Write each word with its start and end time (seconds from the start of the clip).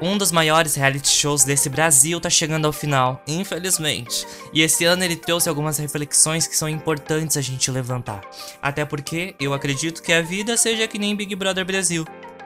Um 0.00 0.16
dos 0.16 0.30
maiores 0.30 0.76
reality 0.76 1.08
shows 1.08 1.42
desse 1.42 1.68
Brasil 1.68 2.20
tá 2.20 2.30
chegando 2.30 2.66
ao 2.66 2.72
final, 2.72 3.20
infelizmente. 3.26 4.24
E 4.52 4.62
esse 4.62 4.84
ano 4.84 5.02
ele 5.02 5.16
trouxe 5.16 5.48
algumas 5.48 5.76
reflexões 5.76 6.46
que 6.46 6.56
são 6.56 6.68
importantes 6.68 7.36
a 7.36 7.40
gente 7.40 7.68
levantar. 7.68 8.20
Até 8.62 8.84
porque 8.84 9.34
eu 9.40 9.52
acredito 9.52 10.00
que 10.00 10.12
a 10.12 10.22
vida 10.22 10.56
seja 10.56 10.86
que 10.86 11.00
nem 11.00 11.16
Big 11.16 11.34
Brother 11.34 11.64
Brasil, 11.64 12.04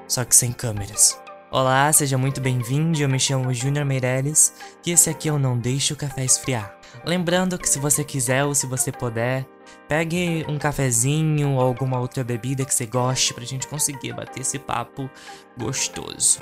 só 0.09 0.25
que 0.25 0.35
sem 0.35 0.51
câmeras. 0.51 1.21
Olá, 1.51 1.93
seja 1.93 2.17
muito 2.17 2.41
bem-vindo. 2.41 2.99
Eu 2.99 3.09
me 3.11 3.21
chamo 3.21 3.53
Júnior 3.53 3.85
Meirelles 3.85 4.55
e 4.87 4.91
esse 4.91 5.11
aqui 5.11 5.29
eu 5.29 5.39
não 5.39 5.59
deixo 5.59 5.93
o 5.93 5.97
café 5.97 6.25
esfriar. 6.25 6.75
Lembrando 7.05 7.59
que 7.59 7.69
se 7.69 7.79
você 7.79 8.03
quiser 8.03 8.45
ou 8.45 8.55
se 8.55 8.67
você 8.67 8.91
puder, 8.91 9.47
pegue 9.87 10.47
um 10.49 10.59
cafezinho 10.59 11.51
ou 11.51 11.61
alguma 11.61 12.01
outra 12.01 12.25
bebida 12.25 12.65
que 12.65 12.75
você 12.75 12.87
goste 12.87 13.35
pra 13.35 13.45
gente 13.45 13.67
conseguir 13.67 14.15
bater 14.15 14.41
esse 14.41 14.59
papo 14.59 15.11
gostoso. 15.59 16.41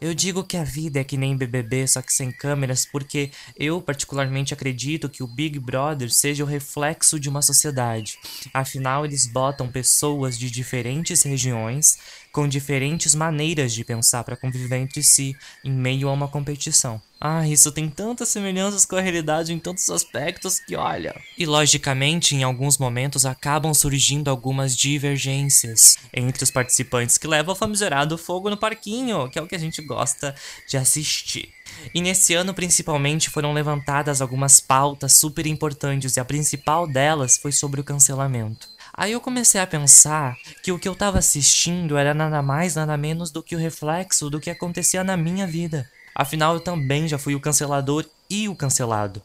Eu 0.00 0.14
digo 0.14 0.42
que 0.42 0.56
a 0.56 0.64
vida 0.64 0.98
é 0.98 1.04
que 1.04 1.18
nem 1.18 1.36
BBB, 1.36 1.86
só 1.86 2.00
que 2.00 2.10
sem 2.10 2.32
câmeras, 2.32 2.86
porque 2.86 3.30
eu 3.54 3.82
particularmente 3.82 4.54
acredito 4.54 5.10
que 5.10 5.22
o 5.22 5.26
Big 5.26 5.58
Brother 5.58 6.10
seja 6.10 6.42
o 6.42 6.46
reflexo 6.46 7.20
de 7.20 7.28
uma 7.28 7.42
sociedade. 7.42 8.18
Afinal, 8.54 9.04
eles 9.04 9.26
botam 9.26 9.70
pessoas 9.70 10.38
de 10.38 10.50
diferentes 10.50 11.22
regiões 11.22 11.98
com 12.32 12.48
diferentes 12.48 13.14
maneiras 13.14 13.74
de 13.74 13.84
pensar 13.84 14.24
para 14.24 14.36
conviver 14.36 14.78
entre 14.78 15.02
si 15.02 15.36
em 15.62 15.72
meio 15.72 16.08
a 16.08 16.12
uma 16.12 16.28
competição. 16.28 17.02
Ah, 17.22 17.46
isso 17.46 17.70
tem 17.70 17.86
tantas 17.86 18.30
semelhanças 18.30 18.86
com 18.86 18.96
a 18.96 19.00
realidade 19.02 19.52
em 19.52 19.58
tantos 19.58 19.90
aspectos 19.90 20.58
que 20.58 20.74
olha. 20.74 21.14
E 21.36 21.44
logicamente, 21.44 22.34
em 22.34 22.42
alguns 22.42 22.78
momentos 22.78 23.26
acabam 23.26 23.74
surgindo 23.74 24.30
algumas 24.30 24.74
divergências 24.74 25.98
entre 26.14 26.42
os 26.42 26.50
participantes 26.50 27.18
que 27.18 27.26
levam 27.26 27.52
ao 27.52 27.56
famigerado 27.56 28.16
fogo 28.16 28.48
no 28.48 28.56
parquinho, 28.56 29.28
que 29.28 29.38
é 29.38 29.42
o 29.42 29.46
que 29.46 29.54
a 29.54 29.58
gente 29.58 29.82
gosta 29.82 30.34
de 30.66 30.78
assistir. 30.78 31.52
E 31.94 32.00
nesse 32.00 32.32
ano, 32.32 32.54
principalmente, 32.54 33.28
foram 33.28 33.52
levantadas 33.52 34.22
algumas 34.22 34.58
pautas 34.58 35.18
super 35.18 35.46
importantes 35.46 36.16
e 36.16 36.20
a 36.20 36.24
principal 36.24 36.86
delas 36.86 37.36
foi 37.36 37.52
sobre 37.52 37.82
o 37.82 37.84
cancelamento. 37.84 38.66
Aí 38.94 39.12
eu 39.12 39.20
comecei 39.20 39.60
a 39.60 39.66
pensar 39.66 40.36
que 40.62 40.72
o 40.72 40.78
que 40.78 40.88
eu 40.88 40.94
estava 40.94 41.18
assistindo 41.18 41.98
era 41.98 42.14
nada 42.14 42.40
mais, 42.42 42.76
nada 42.76 42.96
menos 42.96 43.30
do 43.30 43.42
que 43.42 43.54
o 43.54 43.58
reflexo 43.58 44.30
do 44.30 44.40
que 44.40 44.50
acontecia 44.50 45.04
na 45.04 45.16
minha 45.18 45.46
vida. 45.46 45.88
Afinal, 46.14 46.54
eu 46.54 46.60
também 46.60 47.08
já 47.08 47.18
fui 47.18 47.34
o 47.34 47.40
cancelador 47.40 48.04
e 48.28 48.48
o 48.48 48.54
cancelado. 48.54 49.20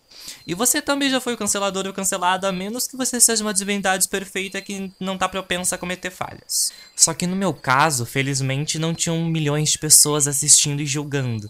E 0.47 0.55
você 0.55 0.81
também 0.81 1.09
já 1.09 1.21
foi 1.21 1.33
o 1.33 1.37
cancelador 1.37 1.85
e 1.85 1.89
o 1.89 1.93
cancelado, 1.93 2.47
a 2.47 2.51
menos 2.51 2.87
que 2.87 2.97
você 2.97 3.19
seja 3.19 3.43
uma 3.43 3.53
divindade 3.53 4.07
perfeita 4.09 4.61
que 4.61 4.91
não 4.99 5.17
tá 5.17 5.29
propensa 5.29 5.75
a 5.75 5.77
cometer 5.77 6.09
falhas. 6.09 6.71
Só 6.95 7.13
que 7.13 7.27
no 7.27 7.35
meu 7.35 7.53
caso, 7.53 8.05
felizmente, 8.05 8.79
não 8.79 8.95
tinham 8.95 9.23
milhões 9.25 9.71
de 9.71 9.79
pessoas 9.79 10.27
assistindo 10.27 10.81
e 10.81 10.85
julgando. 10.85 11.49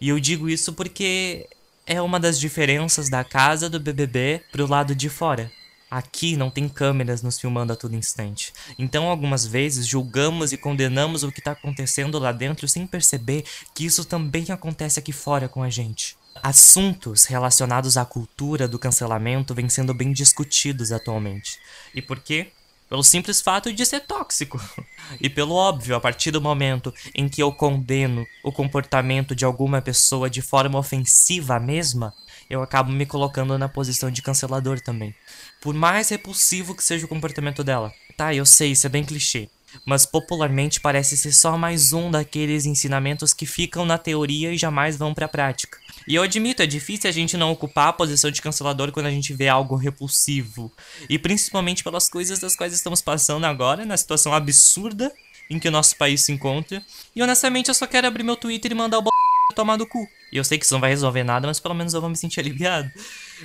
E 0.00 0.08
eu 0.08 0.20
digo 0.20 0.48
isso 0.48 0.72
porque 0.72 1.48
é 1.86 2.00
uma 2.00 2.20
das 2.20 2.38
diferenças 2.38 3.08
da 3.08 3.24
casa 3.24 3.68
do 3.68 3.80
BBB 3.80 4.42
pro 4.52 4.66
lado 4.66 4.94
de 4.94 5.08
fora. 5.08 5.50
Aqui 5.92 6.38
não 6.38 6.48
tem 6.48 6.70
câmeras 6.70 7.20
nos 7.20 7.38
filmando 7.38 7.70
a 7.70 7.76
todo 7.76 7.94
instante. 7.94 8.50
Então, 8.78 9.10
algumas 9.10 9.44
vezes, 9.44 9.86
julgamos 9.86 10.50
e 10.50 10.56
condenamos 10.56 11.22
o 11.22 11.30
que 11.30 11.40
está 11.40 11.50
acontecendo 11.50 12.18
lá 12.18 12.32
dentro 12.32 12.66
sem 12.66 12.86
perceber 12.86 13.44
que 13.74 13.84
isso 13.84 14.02
também 14.02 14.46
acontece 14.48 14.98
aqui 14.98 15.12
fora 15.12 15.50
com 15.50 15.62
a 15.62 15.68
gente. 15.68 16.16
Assuntos 16.42 17.26
relacionados 17.26 17.98
à 17.98 18.06
cultura 18.06 18.66
do 18.66 18.78
cancelamento 18.78 19.54
vêm 19.54 19.68
sendo 19.68 19.92
bem 19.92 20.14
discutidos 20.14 20.92
atualmente. 20.92 21.58
E 21.94 22.00
por 22.00 22.20
quê? 22.20 22.52
Pelo 22.88 23.04
simples 23.04 23.42
fato 23.42 23.70
de 23.70 23.84
ser 23.84 24.00
tóxico. 24.00 24.58
E 25.20 25.28
pelo 25.28 25.54
óbvio, 25.54 25.94
a 25.94 26.00
partir 26.00 26.30
do 26.30 26.40
momento 26.40 26.94
em 27.14 27.28
que 27.28 27.42
eu 27.42 27.52
condeno 27.52 28.24
o 28.42 28.50
comportamento 28.50 29.34
de 29.34 29.44
alguma 29.44 29.82
pessoa 29.82 30.30
de 30.30 30.40
forma 30.40 30.78
ofensiva 30.78 31.60
mesma, 31.60 32.14
eu 32.48 32.62
acabo 32.62 32.92
me 32.92 33.06
colocando 33.06 33.58
na 33.58 33.68
posição 33.68 34.10
de 34.10 34.22
cancelador 34.22 34.80
também. 34.80 35.14
Por 35.60 35.74
mais 35.74 36.08
repulsivo 36.08 36.74
que 36.74 36.84
seja 36.84 37.06
o 37.06 37.08
comportamento 37.08 37.62
dela. 37.62 37.92
Tá, 38.16 38.34
eu 38.34 38.44
sei, 38.44 38.72
isso 38.72 38.86
é 38.86 38.90
bem 38.90 39.04
clichê. 39.04 39.48
Mas 39.86 40.04
popularmente 40.04 40.80
parece 40.80 41.16
ser 41.16 41.32
só 41.32 41.56
mais 41.56 41.92
um 41.92 42.10
daqueles 42.10 42.66
ensinamentos 42.66 43.32
que 43.32 43.46
ficam 43.46 43.84
na 43.84 43.96
teoria 43.96 44.52
e 44.52 44.58
jamais 44.58 44.96
vão 44.96 45.14
pra 45.14 45.28
prática. 45.28 45.78
E 46.06 46.14
eu 46.14 46.22
admito, 46.22 46.62
é 46.62 46.66
difícil 46.66 47.08
a 47.08 47.12
gente 47.12 47.36
não 47.36 47.50
ocupar 47.50 47.88
a 47.88 47.92
posição 47.92 48.30
de 48.30 48.42
cancelador 48.42 48.92
quando 48.92 49.06
a 49.06 49.10
gente 49.10 49.32
vê 49.32 49.48
algo 49.48 49.76
repulsivo. 49.76 50.70
E 51.08 51.18
principalmente 51.18 51.82
pelas 51.82 52.08
coisas 52.08 52.38
das 52.38 52.56
quais 52.56 52.72
estamos 52.72 53.00
passando 53.00 53.46
agora, 53.46 53.84
na 53.86 53.96
situação 53.96 54.34
absurda 54.34 55.12
em 55.48 55.58
que 55.58 55.68
o 55.68 55.72
nosso 55.72 55.96
país 55.96 56.22
se 56.22 56.32
encontra. 56.32 56.82
E 57.14 57.22
honestamente 57.22 57.68
eu 57.68 57.74
só 57.74 57.86
quero 57.86 58.06
abrir 58.06 58.22
meu 58.22 58.36
Twitter 58.36 58.72
e 58.72 58.74
mandar 58.74 58.98
o 58.98 59.02
b 59.02 59.10
tomar 59.52 59.76
do 59.76 59.86
cu. 59.86 60.06
E 60.32 60.36
eu 60.36 60.44
sei 60.44 60.58
que 60.58 60.64
isso 60.64 60.74
não 60.74 60.80
vai 60.80 60.90
resolver 60.90 61.22
nada, 61.22 61.46
mas 61.46 61.60
pelo 61.60 61.74
menos 61.74 61.94
eu 61.94 62.00
vou 62.00 62.10
me 62.10 62.16
sentir 62.16 62.40
aliviado. 62.40 62.90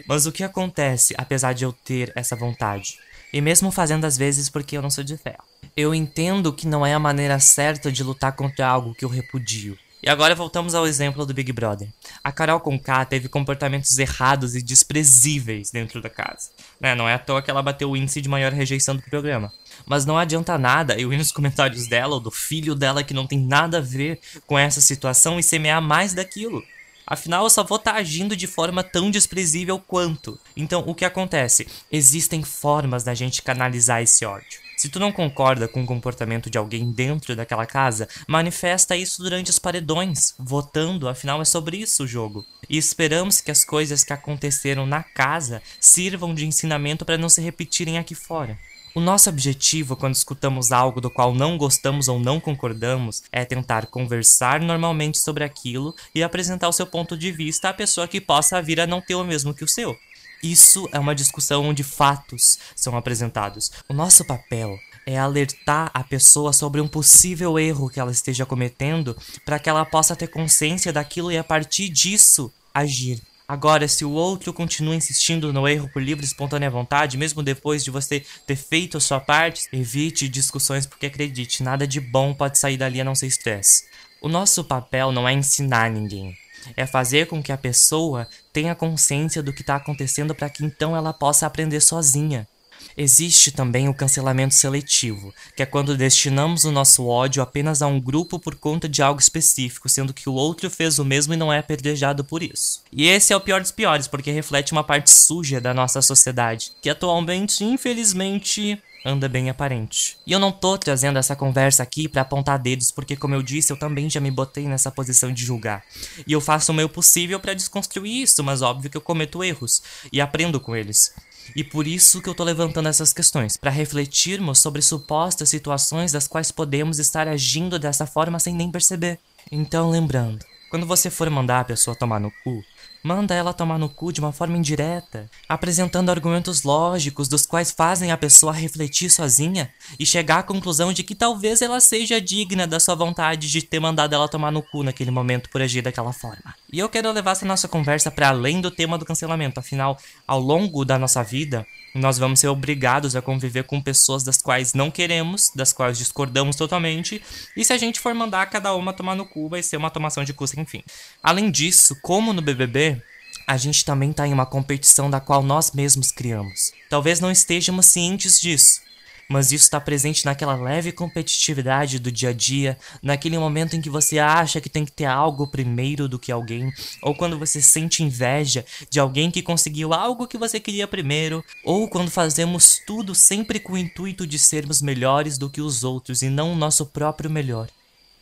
Mas 0.08 0.26
o 0.26 0.32
que 0.32 0.44
acontece, 0.44 1.14
apesar 1.18 1.54
de 1.54 1.64
eu 1.64 1.74
ter 1.74 2.12
essa 2.16 2.36
vontade? 2.36 2.98
E 3.34 3.42
mesmo 3.42 3.72
fazendo 3.72 4.06
às 4.06 4.18
vezes 4.18 4.50
porque 4.50 4.78
eu 4.78 4.82
não 4.82 4.90
sou 4.90 5.04
de 5.04 5.18
ferro. 5.18 5.44
Eu 5.76 5.94
entendo 5.94 6.54
que 6.54 6.68
não 6.68 6.86
é 6.86 6.94
a 6.94 7.00
maneira 7.00 7.40
certa 7.40 7.92
de 7.92 8.04
lutar 8.04 8.32
contra 8.32 8.68
algo 8.68 8.96
que 8.96 9.04
eu 9.04 9.10
repudio. 9.10 9.78
E 10.02 10.10
agora 10.10 10.36
voltamos 10.36 10.76
ao 10.76 10.86
exemplo 10.86 11.26
do 11.26 11.34
Big 11.34 11.52
Brother. 11.52 11.90
A 12.24 12.32
Carol 12.32 12.60
Conká 12.60 13.04
teve 13.04 13.28
comportamentos 13.28 13.98
errados 13.98 14.56
e 14.56 14.62
desprezíveis 14.62 15.72
dentro 15.72 16.02
da 16.02 16.10
casa. 16.10 16.52
Né? 16.80 16.94
Não 16.94 17.10
é 17.10 17.16
à 17.16 17.20
toa 17.20 17.42
que 17.42 17.50
ela 17.50 17.64
bateu 17.64 17.90
o 17.90 17.98
índice 17.98 18.22
de 18.22 18.30
maior 18.30 18.54
rejeição 18.54 18.96
do 18.96 19.02
programa. 19.02 19.52
Mas 19.86 20.06
não 20.06 20.18
adianta 20.18 20.58
nada 20.58 21.00
eu 21.00 21.12
ir 21.12 21.18
nos 21.18 21.32
comentários 21.32 21.88
dela 21.88 22.16
ou 22.16 22.20
do 22.20 22.30
filho 22.30 22.76
dela 22.76 23.04
que 23.04 23.14
não 23.14 23.26
tem 23.26 23.40
nada 23.40 23.80
a 23.80 23.82
ver 23.82 24.20
com 24.46 24.58
essa 24.58 24.82
situação 24.82 25.40
e 25.40 25.44
semear 25.44 25.82
mais 25.82 26.14
daquilo. 26.14 26.64
Afinal, 27.06 27.46
eu 27.46 27.50
só 27.50 27.64
vou 27.64 27.78
estar 27.78 27.94
tá 27.94 27.98
agindo 27.98 28.36
de 28.36 28.46
forma 28.46 28.84
tão 28.84 29.10
desprezível 29.10 29.80
quanto. 29.80 30.38
Então, 30.56 30.84
o 30.86 30.94
que 30.94 31.06
acontece? 31.06 31.66
Existem 31.92 32.44
formas 32.44 33.04
da 33.04 33.16
gente 33.16 33.42
canalizar 33.42 34.02
esse 34.02 34.26
ódio. 34.26 34.67
Se 34.78 34.90
tu 34.90 35.00
não 35.00 35.12
concorda 35.12 35.68
com 35.68 35.82
o 35.82 35.86
comportamento 35.88 36.52
de 36.52 36.58
alguém 36.60 36.92
dentro 36.92 37.36
daquela 37.36 37.66
casa, 37.66 38.08
manifesta 38.28 38.96
isso 38.96 39.24
durante 39.24 39.50
os 39.50 39.58
paredões, 39.58 40.36
votando, 40.38 41.10
afinal 41.10 41.42
é 41.42 41.46
sobre 41.46 41.78
isso 41.78 42.04
o 42.04 42.08
jogo. 42.08 42.46
E 42.70 42.78
esperamos 42.78 43.42
que 43.42 43.50
as 43.50 43.66
coisas 43.66 44.04
que 44.04 44.14
aconteceram 44.14 44.86
na 44.86 45.02
casa 45.02 45.64
sirvam 45.82 46.32
de 46.32 46.46
ensinamento 46.46 47.04
para 47.04 47.18
não 47.18 47.28
se 47.28 47.42
repetirem 47.42 47.98
aqui 47.98 48.14
fora. 48.14 48.56
O 48.94 49.00
nosso 49.00 49.30
objetivo 49.30 49.96
quando 49.96 50.14
escutamos 50.14 50.72
algo 50.72 51.02
do 51.02 51.10
qual 51.10 51.34
não 51.34 51.58
gostamos 51.58 52.08
ou 52.08 52.20
não 52.20 52.40
concordamos 52.40 53.24
é 53.32 53.44
tentar 53.46 53.88
conversar 53.88 54.60
normalmente 54.60 55.20
sobre 55.20 55.44
aquilo 55.44 55.96
e 56.14 56.22
apresentar 56.22 56.68
o 56.68 56.74
seu 56.74 56.86
ponto 56.86 57.18
de 57.18 57.32
vista 57.32 57.70
à 57.70 57.74
pessoa 57.74 58.08
que 58.08 58.22
possa 58.22 58.62
vir 58.62 58.80
a 58.80 58.88
não 58.88 59.02
ter 59.02 59.16
o 59.16 59.24
mesmo 59.24 59.56
que 59.56 59.64
o 59.64 59.68
seu. 59.68 59.98
Isso 60.42 60.88
é 60.92 61.00
uma 61.00 61.16
discussão 61.16 61.66
onde 61.66 61.84
fatos 61.84 62.60
são 62.76 62.96
apresentados. 62.96 63.72
O 63.90 63.94
nosso 63.94 64.24
papel 64.26 64.78
é 65.06 65.18
alertar 65.18 65.90
a 65.94 66.04
pessoa 66.04 66.52
sobre 66.54 66.82
um 66.82 66.88
possível 66.88 67.58
erro 67.58 67.90
que 67.90 68.00
ela 68.00 68.12
esteja 68.12 68.46
cometendo 68.46 69.16
para 69.46 69.58
que 69.58 69.70
ela 69.70 69.86
possa 69.86 70.16
ter 70.16 70.28
consciência 70.28 70.94
daquilo 70.94 71.32
e 71.32 71.38
a 71.38 71.44
partir 71.44 71.90
disso 71.90 72.52
agir. 72.74 73.22
Agora, 73.48 73.88
se 73.88 74.04
o 74.04 74.12
outro 74.12 74.52
continua 74.52 74.94
insistindo 74.94 75.54
no 75.54 75.66
erro 75.66 75.90
por 75.94 76.02
livre 76.02 76.26
e 76.26 76.28
espontânea 76.28 76.70
vontade, 76.70 77.18
mesmo 77.18 77.42
depois 77.42 77.82
de 77.82 77.90
você 77.90 78.26
ter 78.46 78.58
feito 78.58 78.98
a 78.98 79.00
sua 79.00 79.22
parte, 79.22 79.70
evite 79.72 80.28
discussões 80.28 80.86
porque 80.86 81.06
acredite, 81.06 81.64
nada 81.64 81.88
de 81.88 82.02
bom 82.02 82.34
pode 82.34 82.60
sair 82.60 82.76
dali 82.76 83.00
a 83.00 83.06
não 83.06 83.16
ser 83.16 83.28
estresse. 83.28 83.86
O 84.22 84.28
nosso 84.28 84.66
papel 84.66 85.14
não 85.14 85.28
é 85.28 85.32
ensinar 85.32 85.90
ninguém 85.90 86.36
é 86.76 86.86
fazer 86.86 87.28
com 87.28 87.42
que 87.42 87.52
a 87.52 87.58
pessoa 87.58 88.28
tenha 88.52 88.76
consciência 88.76 89.44
do 89.44 89.54
que 89.54 89.62
está 89.62 89.76
acontecendo 89.76 90.36
para 90.36 90.50
que 90.50 90.64
então 90.64 90.96
ela 90.96 91.14
possa 91.14 91.46
aprender 91.46 91.82
sozinha. 91.82 92.48
Existe 92.96 93.52
também 93.52 93.88
o 93.88 93.94
cancelamento 93.94 94.56
seletivo, 94.56 95.32
que 95.56 95.62
é 95.62 95.68
quando 95.68 95.96
destinamos 95.96 96.64
o 96.64 96.72
nosso 96.72 97.06
ódio 97.06 97.44
apenas 97.44 97.84
a 97.84 97.88
um 97.88 98.00
grupo 98.00 98.40
por 98.40 98.56
conta 98.56 98.90
de 98.90 99.04
algo 99.04 99.20
específico, 99.20 99.88
sendo 99.88 100.16
que 100.16 100.28
o 100.28 100.34
outro 100.34 100.68
fez 100.70 100.98
o 100.98 101.06
mesmo 101.06 101.34
e 101.34 101.38
não 101.38 101.54
é 101.54 101.60
apedrejado 101.60 102.24
por 102.24 102.42
isso. 102.42 102.82
E 102.92 103.08
esse 103.08 103.32
é 103.32 103.38
o 103.38 103.42
pior 103.42 103.62
dos 103.62 103.72
piores, 103.72 104.08
porque 104.08 104.32
reflete 104.32 104.72
uma 104.72 104.84
parte 104.84 105.12
suja 105.12 105.62
da 105.62 105.76
nossa 105.76 106.02
sociedade, 106.02 106.72
que 106.82 106.90
atualmente, 106.90 107.64
infelizmente, 107.64 108.82
anda 109.06 109.30
bem 109.30 109.50
aparente. 109.50 110.18
E 110.26 110.32
eu 110.32 110.40
não 110.40 110.52
tô 110.52 110.78
trazendo 110.78 111.18
essa 111.18 111.36
conversa 111.36 111.84
aqui 111.84 112.08
para 112.08 112.22
apontar 112.22 112.60
dedos, 112.60 112.92
porque 112.92 113.16
como 113.16 113.36
eu 113.36 113.42
disse, 113.42 113.72
eu 113.72 113.78
também 113.78 114.10
já 114.10 114.20
me 114.20 114.32
botei 114.32 114.68
nessa 114.68 114.92
posição 114.92 115.32
de 115.32 115.46
julgar. 115.46 115.84
E 116.26 116.34
eu 116.34 116.42
faço 116.42 116.72
o 116.72 116.76
meu 116.76 116.90
possível 116.90 117.40
para 117.40 117.54
desconstruir 117.54 118.24
isso, 118.24 118.44
mas 118.44 118.62
óbvio 118.62 118.90
que 118.90 118.98
eu 118.98 119.02
cometo 119.02 119.44
erros 119.44 119.82
e 120.12 120.20
aprendo 120.20 120.60
com 120.60 120.76
eles. 120.76 121.14
E 121.56 121.64
por 121.64 121.88
isso 121.88 122.22
que 122.22 122.30
eu 122.30 122.36
tô 122.36 122.44
levantando 122.44 122.90
essas 122.90 123.14
questões, 123.14 123.56
para 123.56 123.72
refletirmos 123.72 124.60
sobre 124.60 124.82
supostas 124.82 125.50
situações 125.50 126.12
das 126.12 126.28
quais 126.28 126.52
podemos 126.52 127.00
estar 127.00 127.28
agindo 127.28 127.80
dessa 127.80 128.06
forma 128.06 128.40
sem 128.40 128.54
nem 128.54 128.70
perceber. 128.70 129.20
Então, 129.52 129.90
lembrando, 129.90 130.46
quando 130.70 130.86
você 130.86 131.10
for 131.10 131.30
mandar 131.30 131.62
a 131.62 131.66
pessoa 131.66 131.96
tomar 131.96 132.20
no 132.20 132.32
cu, 132.44 132.62
Manda 133.04 133.34
ela 133.34 133.54
tomar 133.54 133.78
no 133.78 133.90
cu 133.90 134.12
de 134.12 134.20
uma 134.20 134.32
forma 134.32 134.58
indireta, 134.58 135.30
apresentando 135.48 136.10
argumentos 136.10 136.64
lógicos 136.64 137.28
dos 137.28 137.46
quais 137.46 137.72
fazem 137.72 138.12
a 138.12 138.18
pessoa 138.18 138.52
refletir 138.52 139.10
sozinha 139.10 139.70
e 140.00 140.06
chegar 140.06 140.40
à 140.40 140.44
conclusão 140.44 140.92
de 140.92 141.04
que 141.04 141.16
talvez 141.16 141.62
ela 141.62 141.80
seja 141.80 142.20
digna 142.20 142.68
da 142.68 142.80
sua 142.80 142.96
vontade 142.96 143.50
de 143.50 143.62
ter 143.62 143.80
mandado 143.80 144.14
ela 144.14 144.28
tomar 144.28 144.52
no 144.52 144.62
cu 144.62 144.84
naquele 144.84 145.12
momento 145.12 145.50
por 145.50 145.62
agir 145.62 145.82
daquela 145.82 146.12
forma. 146.12 146.56
E 146.72 146.80
eu 146.80 146.90
quero 146.90 147.12
levar 147.12 147.32
essa 147.32 147.46
nossa 147.46 147.68
conversa 147.68 148.12
para 148.12 148.30
além 148.30 148.60
do 148.62 148.72
tema 148.72 148.98
do 148.98 149.06
cancelamento, 149.06 149.60
afinal, 149.60 149.98
ao 150.28 150.40
longo 150.40 150.84
da 150.84 150.98
nossa 150.98 151.24
vida, 151.24 151.66
nós 151.98 152.18
vamos 152.18 152.40
ser 152.40 152.48
obrigados 152.48 153.16
a 153.16 153.22
conviver 153.22 153.64
com 153.64 153.82
pessoas 153.82 154.24
das 154.24 154.38
quais 154.38 154.74
não 154.74 154.90
queremos, 154.90 155.52
das 155.56 155.74
quais 155.74 155.98
discordamos 155.98 156.56
totalmente, 156.56 157.22
e 157.56 157.64
se 157.64 157.74
a 157.74 157.78
gente 157.78 158.00
for 158.00 158.14
mandar 158.14 158.46
cada 158.48 158.74
uma 158.76 158.94
tomar 158.94 159.16
no 159.16 159.26
cu, 159.26 159.50
vai 159.50 159.64
ser 159.64 159.78
uma 159.78 159.90
tomação 159.90 160.24
de 160.24 160.34
cu 160.34 160.48
sem 160.48 160.66
fim. 160.66 160.84
Além 161.22 161.52
disso, 161.52 161.98
como 162.02 162.34
no 162.34 162.42
BBB, 162.42 163.02
a 163.46 163.56
gente 163.58 163.86
também 163.86 164.12
está 164.12 164.28
em 164.28 164.34
uma 164.34 164.46
competição 164.46 165.10
da 165.10 165.20
qual 165.20 165.42
nós 165.42 165.72
mesmos 165.72 166.12
criamos. 166.12 166.72
Talvez 166.90 167.20
não 167.20 167.32
estejamos 167.32 167.86
cientes 167.86 168.40
disso, 168.40 168.82
mas 169.30 169.52
isso 169.52 169.66
está 169.66 169.80
presente 169.80 170.26
naquela 170.26 170.56
leve 170.56 170.92
competitividade 170.92 172.00
do 172.00 172.12
dia 172.12 172.30
a 172.30 172.34
dia, 172.34 172.78
naquele 173.02 173.38
momento 173.38 173.76
em 173.76 173.82
que 173.82 173.90
você 173.90 174.20
acha 174.20 174.62
que 174.62 174.70
tem 174.70 174.86
que 174.86 174.92
ter 174.92 175.06
algo 175.06 175.48
primeiro 175.48 176.08
do 176.08 176.18
que 176.18 176.32
alguém, 176.32 176.72
ou 177.02 177.14
quando 177.14 177.38
você 177.38 177.62
sente 177.62 178.04
inveja 178.04 178.66
de 178.90 179.00
alguém 179.00 179.30
que 179.30 179.42
conseguiu 179.42 179.94
algo 179.94 180.28
que 180.28 180.38
você 180.38 180.60
queria 180.60 180.88
primeiro, 180.88 181.44
ou 181.64 181.90
quando 181.90 182.10
fazemos 182.10 182.80
tudo 182.86 183.14
sempre 183.14 183.60
com 183.60 183.74
o 183.74 183.78
intuito 183.78 184.26
de 184.26 184.40
sermos 184.40 184.82
melhores 184.82 185.38
do 185.38 185.50
que 185.50 185.62
os 185.62 185.84
outros 185.84 186.22
e 186.22 186.30
não 186.30 186.54
o 186.54 186.56
nosso 186.56 186.86
próprio 186.86 187.30
melhor. 187.30 187.68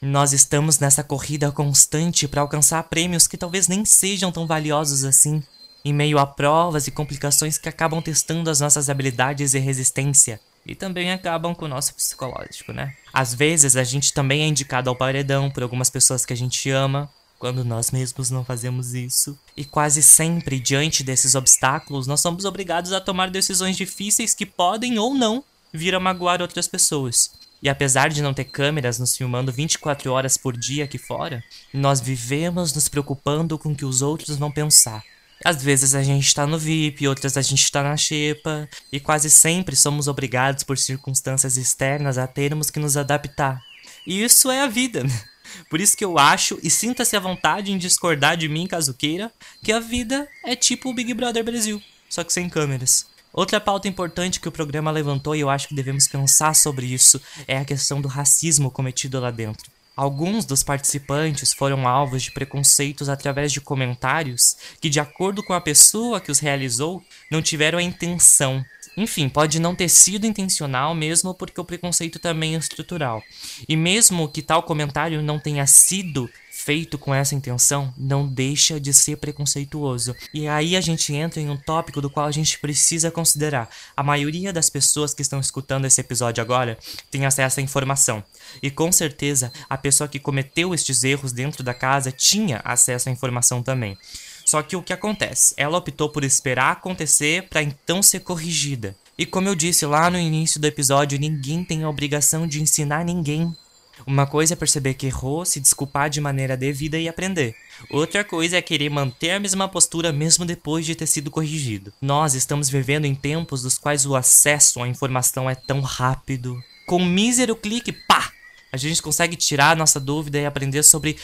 Nós 0.02 0.34
estamos 0.34 0.80
nessa 0.80 1.04
corrida 1.04 1.52
constante 1.52 2.28
para 2.28 2.42
alcançar 2.42 2.82
prêmios 2.84 3.28
que 3.28 3.38
talvez 3.38 3.68
nem 3.68 3.86
sejam 3.86 4.32
tão 4.32 4.46
valiosos 4.46 5.04
assim, 5.04 5.42
em 5.84 5.94
meio 5.94 6.18
a 6.18 6.26
provas 6.26 6.88
e 6.88 6.92
complicações 6.92 7.58
que 7.58 7.70
acabam 7.70 8.02
testando 8.02 8.50
as 8.50 8.60
nossas 8.60 8.90
habilidades 8.90 9.54
e 9.54 9.60
resistência 9.60 10.40
e 10.66 10.74
também 10.74 11.12
acabam 11.12 11.54
com 11.54 11.66
o 11.66 11.70
nosso 11.70 11.94
psicológico, 11.94 12.74
né? 12.74 12.96
Às 13.14 13.34
vezes 13.34 13.76
a 13.76 13.84
gente 13.84 14.14
também 14.14 14.42
é 14.42 14.48
indicado 14.48 14.90
ao 14.90 14.96
paredão 14.96 15.50
por 15.50 15.64
algumas 15.64 15.90
pessoas 15.90 16.26
que 16.26 16.34
a 16.34 16.38
gente 16.38 16.70
ama, 16.70 17.10
quando 17.38 17.64
nós 17.64 17.92
mesmos 17.92 18.32
não 18.32 18.44
fazemos 18.44 18.94
isso. 18.94 19.38
E 19.56 19.64
quase 19.64 20.02
sempre, 20.02 20.60
diante 20.60 21.04
desses 21.04 21.36
obstáculos, 21.36 22.08
nós 22.08 22.22
somos 22.22 22.46
obrigados 22.46 22.92
a 22.92 23.02
tomar 23.02 23.30
decisões 23.30 23.78
difíceis 23.78 24.34
que 24.34 24.46
podem 24.46 24.98
ou 24.98 25.14
não 25.14 25.44
vir 25.72 25.94
a 25.94 26.00
magoar 26.00 26.42
outras 26.42 26.68
pessoas. 26.68 27.32
E 27.62 27.70
apesar 27.70 28.10
de 28.10 28.22
não 28.22 28.34
ter 28.34 28.46
câmeras 28.46 29.00
nos 29.00 29.16
filmando 29.16 29.52
24 29.52 30.12
horas 30.12 30.38
por 30.38 30.56
dia 30.56 30.86
aqui 30.86 30.98
fora, 30.98 31.44
nós 31.74 32.00
vivemos 32.00 32.74
nos 32.74 32.88
preocupando 32.88 33.58
com 33.58 33.72
o 33.72 33.76
que 33.76 33.86
os 33.86 34.02
outros 34.02 34.38
vão 34.38 34.52
pensar. 34.52 35.04
Às 35.44 35.62
vezes 35.62 35.94
a 35.94 36.02
gente 36.02 36.26
está 36.26 36.48
no 36.48 36.58
VIP, 36.58 37.08
outras 37.08 37.38
a 37.38 37.42
gente 37.42 37.64
está 37.64 37.84
na 37.84 37.98
xepa, 37.98 38.70
e 38.92 39.00
quase 39.00 39.30
sempre 39.30 39.76
somos 39.76 40.08
obrigados 40.08 40.64
por 40.64 40.78
circunstâncias 40.78 41.58
externas 41.58 42.18
a 42.18 42.26
termos 42.26 42.70
que 42.70 42.80
nos 42.80 42.96
adaptar. 42.96 43.60
E 44.08 44.24
isso 44.24 44.50
é 44.50 44.62
a 44.62 44.68
vida. 44.68 45.04
Né? 45.04 45.22
Por 45.70 45.82
isso 45.82 45.96
que 45.96 46.06
eu 46.06 46.18
acho, 46.18 46.60
e 46.64 46.70
sinta-se 46.70 47.16
à 47.16 47.20
vontade 47.20 47.72
em 47.72 47.78
discordar 47.78 48.38
de 48.38 48.48
mim 48.48 48.68
caso 48.68 48.94
queira, 48.94 49.32
que 49.64 49.72
a 49.72 49.80
vida 49.80 50.28
é 50.44 50.56
tipo 50.56 50.90
o 50.90 50.94
Big 50.94 51.14
Brother 51.14 51.44
Brasil, 51.44 51.82
só 52.10 52.24
que 52.24 52.34
sem 52.34 52.50
câmeras. 52.50 53.06
Outra 53.32 53.60
pauta 53.60 53.88
importante 53.88 54.40
que 54.40 54.48
o 54.48 54.52
programa 54.52 54.90
levantou 54.92 55.36
e 55.36 55.42
eu 55.42 55.50
acho 55.50 55.68
que 55.68 55.76
devemos 55.76 56.08
pensar 56.08 56.56
sobre 56.56 56.86
isso 56.86 57.22
é 57.46 57.58
a 57.58 57.66
questão 57.66 58.00
do 58.00 58.08
racismo 58.08 58.72
cometido 58.72 59.20
lá 59.20 59.30
dentro. 59.30 59.75
Alguns 59.96 60.44
dos 60.44 60.62
participantes 60.62 61.54
foram 61.54 61.88
alvos 61.88 62.24
de 62.24 62.32
preconceitos 62.32 63.08
através 63.08 63.52
de 63.52 63.62
comentários 63.62 64.58
que, 64.82 64.90
de 64.90 65.00
acordo 65.00 65.42
com 65.42 65.54
a 65.54 65.62
pessoa 65.62 66.20
que 66.20 66.32
os 66.32 66.40
realizou, 66.40 67.02
não 67.32 67.42
tiveram 67.42 67.80
a 67.80 67.84
intenção. 67.84 68.64
Enfim, 68.98 69.30
pode 69.30 69.60
não 69.60 69.74
ter 69.74 69.90
sido 69.90 70.26
intencional 70.26 70.94
mesmo 70.94 71.34
porque 71.34 71.60
o 71.60 71.66
preconceito 71.66 72.20
também 72.20 72.56
é 72.56 72.58
estrutural. 72.58 73.24
E 73.68 73.76
mesmo 73.76 74.28
que 74.28 74.42
tal 74.42 74.64
comentário 74.64 75.22
não 75.22 75.40
tenha 75.40 75.66
sido 75.66 76.30
feito 76.66 76.98
com 76.98 77.14
essa 77.14 77.36
intenção 77.36 77.94
não 77.96 78.28
deixa 78.28 78.80
de 78.80 78.92
ser 78.92 79.18
preconceituoso. 79.18 80.16
E 80.34 80.48
aí 80.48 80.76
a 80.76 80.82
gente 80.82 81.14
entra 81.14 81.40
em 81.40 81.48
um 81.48 81.56
tópico 81.56 82.02
do 82.02 82.10
qual 82.10 82.26
a 82.26 82.32
gente 82.32 82.58
precisa 82.58 83.12
considerar. 83.12 83.70
A 83.96 84.02
maioria 84.02 84.52
das 84.52 84.68
pessoas 84.68 85.14
que 85.14 85.22
estão 85.22 85.40
escutando 85.40 85.86
esse 85.86 86.02
episódio 86.02 86.42
agora 86.42 86.76
tem 87.12 87.24
acesso 87.28 87.60
à 87.60 87.64
informação. 87.64 88.24
E 88.64 88.72
com 88.72 88.92
certeza 88.92 89.54
a 89.70 89.78
pessoa 89.78 90.08
que 90.08 90.20
cometeu 90.20 90.74
estes 90.74 91.04
erros 91.04 91.32
dentro 91.32 91.64
da 91.64 91.74
casa 91.74 92.12
tinha 92.12 92.62
acesso 92.66 93.10
à 93.10 93.12
informação 93.12 93.62
também. 93.62 93.96
Só 94.44 94.64
que 94.64 94.76
o 94.76 94.82
que 94.82 94.94
acontece? 94.94 95.54
Ela 95.58 95.78
optou 95.78 96.10
por 96.10 96.24
esperar 96.24 96.72
acontecer 96.72 97.48
para 97.48 97.62
então 97.62 98.02
ser 98.02 98.22
corrigida. 98.22 98.96
E 99.16 99.26
como 99.26 99.48
eu 99.48 99.54
disse 99.54 99.86
lá 99.86 100.10
no 100.10 100.18
início 100.18 100.60
do 100.60 100.66
episódio, 100.66 101.20
ninguém 101.20 101.64
tem 101.64 101.84
a 101.84 101.90
obrigação 101.90 102.48
de 102.48 102.60
ensinar 102.60 103.06
ninguém 103.06 103.56
uma 104.06 104.28
coisa 104.28 104.54
é 104.54 104.56
perceber 104.56 104.96
que 104.96 105.08
errou, 105.08 105.46
se 105.46 105.60
desculpar 105.60 106.10
de 106.10 106.20
maneira 106.20 106.58
devida 106.58 106.98
e 106.98 107.08
aprender. 107.08 107.56
Outra 107.90 108.24
coisa 108.24 108.58
é 108.58 108.62
querer 108.62 108.90
manter 108.90 109.32
a 109.32 109.40
mesma 109.40 109.68
postura 109.68 110.12
mesmo 110.12 110.46
depois 110.46 110.86
de 110.86 110.96
ter 110.96 111.08
sido 111.08 111.32
corrigido. 111.32 111.94
Nós 112.02 112.34
estamos 112.34 112.70
vivendo 112.70 113.06
em 113.06 113.16
tempos 113.16 113.62
dos 113.62 113.78
quais 113.78 114.06
o 114.06 114.16
acesso 114.16 114.82
à 114.82 114.88
informação 114.88 115.50
é 115.50 115.56
tão 115.56 115.82
rápido. 115.82 116.62
Com 116.86 117.02
um 117.02 117.06
mísero 117.06 117.56
clique, 117.56 117.92
pá! 117.92 118.32
A 118.72 118.78
gente 118.78 119.02
consegue 119.02 119.36
tirar 119.36 119.72
a 119.72 119.76
nossa 119.76 120.00
dúvida 120.00 120.38
e 120.38 120.46
aprender 120.46 120.84
sobre 120.84 121.18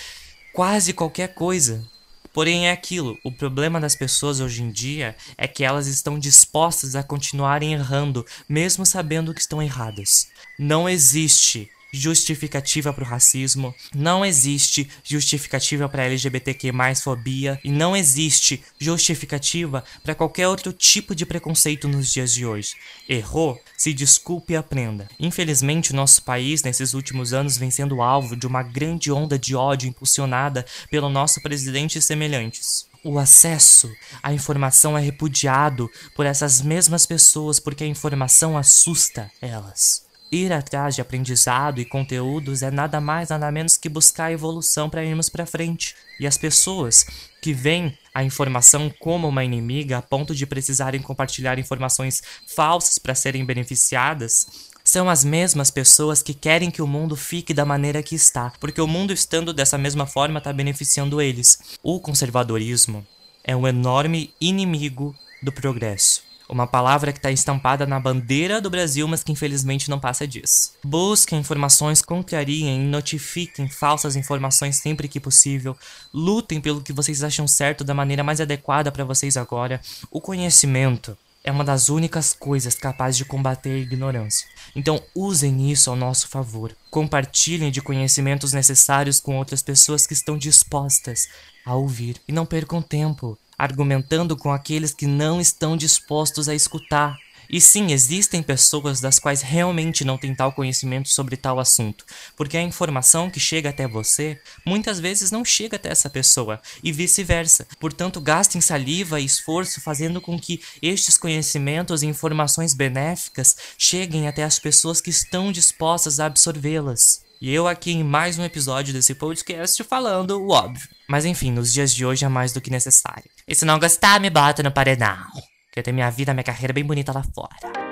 quase 0.53 0.93
qualquer 0.93 1.33
coisa. 1.33 1.85
Porém, 2.33 2.67
é 2.67 2.71
aquilo: 2.71 3.17
o 3.23 3.31
problema 3.31 3.79
das 3.79 3.95
pessoas 3.95 4.39
hoje 4.39 4.63
em 4.63 4.71
dia 4.71 5.15
é 5.37 5.47
que 5.47 5.63
elas 5.63 5.87
estão 5.87 6.17
dispostas 6.17 6.95
a 6.95 7.03
continuarem 7.03 7.73
errando, 7.73 8.25
mesmo 8.47 8.85
sabendo 8.85 9.33
que 9.33 9.41
estão 9.41 9.61
erradas. 9.61 10.29
Não 10.57 10.87
existe 10.87 11.69
justificativa 11.91 12.93
para 12.93 13.03
o 13.03 13.07
racismo, 13.07 13.73
não 13.93 14.25
existe 14.25 14.89
justificativa 15.03 15.87
para 15.89 16.05
LGBTQ 16.05 16.71
mais 16.71 17.01
fobia 17.01 17.59
e 17.63 17.71
não 17.71 17.95
existe 17.95 18.63
justificativa 18.79 19.83
para 20.03 20.15
qualquer 20.15 20.47
outro 20.47 20.71
tipo 20.71 21.13
de 21.13 21.25
preconceito 21.25 21.87
nos 21.87 22.11
dias 22.11 22.33
de 22.33 22.45
hoje. 22.45 22.75
Errou? 23.07 23.59
Se 23.77 23.93
desculpe 23.93 24.53
e 24.53 24.55
aprenda. 24.55 25.07
Infelizmente, 25.19 25.91
o 25.91 25.95
nosso 25.95 26.23
país 26.23 26.63
nesses 26.63 26.93
últimos 26.93 27.33
anos 27.33 27.57
vem 27.57 27.71
sendo 27.71 28.01
alvo 28.01 28.35
de 28.35 28.47
uma 28.47 28.63
grande 28.63 29.11
onda 29.11 29.37
de 29.37 29.55
ódio 29.55 29.89
impulsionada 29.89 30.65
pelo 30.89 31.09
nosso 31.09 31.41
presidente 31.41 31.97
e 31.97 32.01
semelhantes. 32.01 32.89
O 33.03 33.17
acesso 33.17 33.91
à 34.21 34.31
informação 34.31 34.95
é 34.95 35.01
repudiado 35.01 35.89
por 36.15 36.25
essas 36.25 36.61
mesmas 36.61 37.05
pessoas 37.05 37.59
porque 37.59 37.83
a 37.83 37.87
informação 37.87 38.55
assusta 38.55 39.31
elas. 39.41 40.10
Ir 40.31 40.53
atrás 40.53 40.95
de 40.95 41.01
aprendizado 41.01 41.81
e 41.81 41.85
conteúdos 41.85 42.63
é 42.63 42.71
nada 42.71 43.01
mais 43.01 43.29
nada 43.29 43.51
menos 43.51 43.75
que 43.75 43.89
buscar 43.89 44.25
a 44.25 44.31
evolução 44.31 44.89
para 44.89 45.03
irmos 45.03 45.27
para 45.27 45.45
frente. 45.45 45.93
E 46.19 46.25
as 46.25 46.37
pessoas 46.37 47.05
que 47.41 47.53
veem 47.53 47.97
a 48.13 48.23
informação 48.23 48.89
como 48.99 49.27
uma 49.27 49.43
inimiga 49.43 49.97
a 49.97 50.01
ponto 50.01 50.33
de 50.33 50.45
precisarem 50.45 51.01
compartilhar 51.01 51.59
informações 51.59 52.23
falsas 52.47 52.97
para 52.97 53.13
serem 53.13 53.43
beneficiadas, 53.43 54.69
são 54.83 55.09
as 55.09 55.23
mesmas 55.23 55.69
pessoas 55.69 56.21
que 56.21 56.33
querem 56.33 56.71
que 56.71 56.81
o 56.81 56.87
mundo 56.87 57.15
fique 57.15 57.53
da 57.53 57.65
maneira 57.65 58.01
que 58.01 58.15
está, 58.15 58.53
porque 58.59 58.81
o 58.81 58.87
mundo 58.87 59.11
estando 59.11 59.53
dessa 59.53 59.77
mesma 59.77 60.05
forma 60.05 60.37
está 60.37 60.53
beneficiando 60.53 61.21
eles. 61.21 61.59
O 61.83 61.99
conservadorismo 61.99 63.05
é 63.43 63.55
um 63.55 63.67
enorme 63.67 64.33
inimigo 64.39 65.15
do 65.41 65.51
progresso. 65.51 66.30
Uma 66.51 66.67
palavra 66.67 67.13
que 67.13 67.17
está 67.17 67.31
estampada 67.31 67.85
na 67.87 67.97
bandeira 67.97 68.59
do 68.59 68.69
Brasil, 68.69 69.07
mas 69.07 69.23
que 69.23 69.31
infelizmente 69.31 69.89
não 69.89 69.97
passa 69.97 70.27
disso. 70.27 70.73
Busquem 70.83 71.39
informações, 71.39 72.01
contrariem 72.01 72.77
notifiquem 72.77 73.69
falsas 73.69 74.17
informações 74.17 74.75
sempre 74.75 75.07
que 75.07 75.17
possível. 75.17 75.77
Lutem 76.13 76.59
pelo 76.59 76.81
que 76.81 76.91
vocês 76.91 77.23
acham 77.23 77.47
certo 77.47 77.85
da 77.85 77.93
maneira 77.93 78.21
mais 78.21 78.41
adequada 78.41 78.91
para 78.91 79.05
vocês 79.05 79.37
agora. 79.37 79.79
O 80.11 80.19
conhecimento 80.19 81.17
é 81.41 81.53
uma 81.53 81.63
das 81.63 81.87
únicas 81.87 82.33
coisas 82.33 82.75
capazes 82.75 83.17
de 83.17 83.23
combater 83.23 83.71
a 83.71 83.79
ignorância. 83.79 84.45
Então, 84.75 85.01
usem 85.15 85.71
isso 85.71 85.89
ao 85.89 85.95
nosso 85.95 86.27
favor. 86.27 86.75
Compartilhem 86.89 87.71
de 87.71 87.81
conhecimentos 87.81 88.51
necessários 88.51 89.21
com 89.21 89.37
outras 89.37 89.61
pessoas 89.61 90.05
que 90.05 90.13
estão 90.13 90.37
dispostas 90.37 91.29
a 91.65 91.75
ouvir. 91.75 92.21
E 92.27 92.33
não 92.33 92.45
percam 92.45 92.81
tempo 92.81 93.37
argumentando 93.61 94.35
com 94.35 94.51
aqueles 94.51 94.91
que 94.91 95.05
não 95.05 95.39
estão 95.39 95.77
dispostos 95.77 96.49
a 96.49 96.55
escutar. 96.55 97.15
E 97.47 97.61
sim, 97.61 97.91
existem 97.91 98.41
pessoas 98.41 98.99
das 98.99 99.19
quais 99.19 99.43
realmente 99.43 100.03
não 100.03 100.17
têm 100.17 100.33
tal 100.33 100.51
conhecimento 100.51 101.09
sobre 101.09 101.37
tal 101.37 101.59
assunto, 101.59 102.03
porque 102.35 102.57
a 102.57 102.61
informação 102.63 103.29
que 103.29 103.39
chega 103.39 103.69
até 103.69 103.87
você 103.87 104.39
muitas 104.65 104.99
vezes 104.99 105.29
não 105.29 105.45
chega 105.45 105.75
até 105.75 105.89
essa 105.89 106.09
pessoa, 106.09 106.59
e 106.83 106.91
vice-versa. 106.91 107.67
Portanto, 107.79 108.19
gastem 108.19 108.61
saliva 108.61 109.19
e 109.19 109.25
esforço 109.25 109.79
fazendo 109.79 110.19
com 110.19 110.39
que 110.39 110.59
estes 110.81 111.15
conhecimentos 111.15 112.01
e 112.01 112.07
informações 112.07 112.73
benéficas 112.73 113.55
cheguem 113.77 114.27
até 114.27 114.43
as 114.43 114.57
pessoas 114.57 114.99
que 114.99 115.11
estão 115.11 115.51
dispostas 115.51 116.19
a 116.19 116.25
absorvê-las. 116.25 117.30
E 117.41 117.51
eu 117.51 117.67
aqui 117.67 117.91
em 117.91 118.03
mais 118.03 118.37
um 118.37 118.43
episódio 118.43 118.93
desse 118.93 119.15
podcast 119.15 119.83
falando 119.83 120.39
o 120.39 120.51
óbvio. 120.51 120.87
Mas 121.09 121.25
enfim, 121.25 121.49
nos 121.49 121.73
dias 121.73 121.91
de 121.91 122.05
hoje 122.05 122.23
é 122.23 122.29
mais 122.29 122.53
do 122.53 122.61
que 122.61 122.69
necessário. 122.69 123.27
E 123.47 123.55
se 123.55 123.65
não 123.65 123.79
gostar, 123.79 124.19
me 124.19 124.29
bota 124.29 124.61
no 124.61 124.71
paredão. 124.71 125.25
Que 125.71 125.79
eu 125.79 125.83
tenho 125.83 125.95
minha 125.95 126.11
vida, 126.11 126.35
minha 126.35 126.43
carreira 126.43 126.71
bem 126.71 126.85
bonita 126.85 127.11
lá 127.11 127.23
fora. 127.33 127.90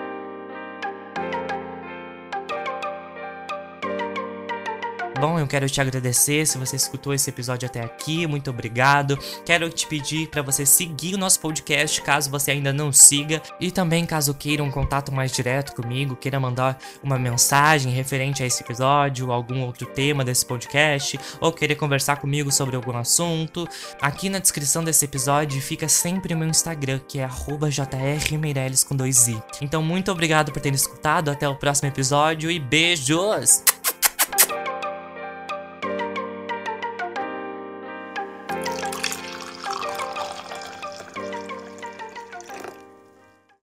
Bom, 5.19 5.38
eu 5.38 5.45
quero 5.45 5.69
te 5.69 5.81
agradecer 5.81 6.47
se 6.47 6.57
você 6.57 6.77
escutou 6.77 7.13
esse 7.13 7.29
episódio 7.29 7.67
até 7.67 7.81
aqui, 7.81 8.25
muito 8.25 8.49
obrigado. 8.49 9.19
Quero 9.45 9.69
te 9.69 9.85
pedir 9.85 10.29
para 10.29 10.41
você 10.41 10.65
seguir 10.65 11.15
o 11.15 11.17
nosso 11.17 11.41
podcast 11.41 12.01
caso 12.01 12.31
você 12.31 12.51
ainda 12.51 12.71
não 12.71 12.89
siga 12.93 13.41
e 13.59 13.69
também 13.69 14.05
caso 14.05 14.33
queira 14.33 14.63
um 14.63 14.71
contato 14.71 15.11
mais 15.11 15.33
direto 15.33 15.75
comigo, 15.75 16.15
queira 16.15 16.39
mandar 16.39 16.79
uma 17.03 17.19
mensagem 17.19 17.91
referente 17.91 18.41
a 18.41 18.45
esse 18.45 18.63
episódio, 18.63 19.29
algum 19.29 19.65
outro 19.65 19.85
tema 19.88 20.23
desse 20.23 20.45
podcast 20.45 21.19
ou 21.41 21.51
querer 21.51 21.75
conversar 21.75 22.15
comigo 22.15 22.49
sobre 22.49 22.77
algum 22.77 22.95
assunto, 22.95 23.67
aqui 24.01 24.29
na 24.29 24.39
descrição 24.39 24.85
desse 24.85 25.03
episódio 25.03 25.61
fica 25.61 25.89
sempre 25.89 26.33
o 26.33 26.38
meu 26.38 26.47
Instagram, 26.47 27.01
que 27.05 27.19
é 27.19 27.27
@jrmeireles 27.69 28.85
com 28.85 28.95
dois 28.95 29.27
i. 29.27 29.38
Então 29.61 29.83
muito 29.83 30.13
obrigado 30.13 30.53
por 30.53 30.61
ter 30.61 30.73
escutado, 30.73 31.29
até 31.29 31.47
o 31.49 31.57
próximo 31.57 31.89
episódio 31.89 32.49
e 32.49 32.57
beijos. 32.57 33.78